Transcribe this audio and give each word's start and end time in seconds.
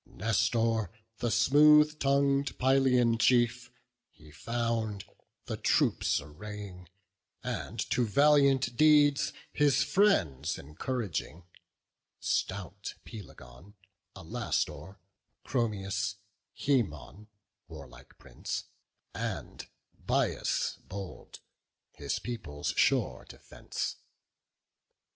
Nestor, 0.07 0.89
the 1.19 1.29
smooth 1.29 1.99
tongu'd 1.99 2.57
Pylian 2.57 3.19
chief, 3.19 3.71
he 4.09 4.31
found 4.31 5.05
The 5.45 5.57
troops 5.57 6.19
arraying, 6.19 6.89
and 7.43 7.77
to 7.91 8.07
valiant 8.07 8.75
deeds 8.75 9.31
His 9.53 9.83
friends 9.83 10.57
encouraging; 10.57 11.43
stout 12.19 12.95
Pelagon, 13.05 13.75
Alastor, 14.15 14.97
Chromius, 15.45 16.15
Haemon, 16.55 17.27
warlike 17.67 18.17
Prince, 18.17 18.63
And 19.13 19.67
Bias 20.03 20.79
bold, 20.83 21.41
his 21.91 22.17
people's 22.17 22.73
sure 22.75 23.23
defence. 23.29 23.97